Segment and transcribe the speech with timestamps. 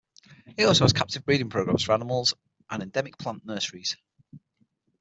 [0.57, 2.33] It also has captive breeding programs for animals,
[2.71, 3.97] and endemic plant nurseries.